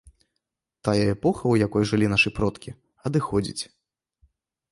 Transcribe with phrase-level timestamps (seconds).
[0.87, 2.75] Тая эпоха, у якой жылі нашыя продкі,
[3.09, 3.63] адыходзіць.